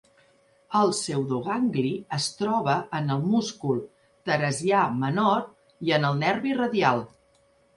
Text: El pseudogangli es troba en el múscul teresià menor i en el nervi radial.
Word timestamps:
El 0.77 0.93
pseudogangli 0.99 1.91
es 2.17 2.25
troba 2.39 2.77
en 3.01 3.13
el 3.17 3.21
múscul 3.35 3.83
teresià 4.31 4.81
menor 5.05 5.47
i 5.91 5.97
en 5.99 6.09
el 6.11 6.19
nervi 6.25 6.57
radial. 6.65 7.07